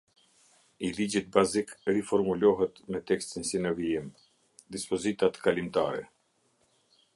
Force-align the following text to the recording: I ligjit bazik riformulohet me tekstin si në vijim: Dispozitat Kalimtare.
I 0.77 0.89
ligjit 0.99 1.27
bazik 1.35 1.73
riformulohet 1.97 2.81
me 2.95 3.03
tekstin 3.13 3.47
si 3.51 3.63
në 3.67 3.75
vijim: 3.81 4.09
Dispozitat 4.77 5.41
Kalimtare. 5.45 6.05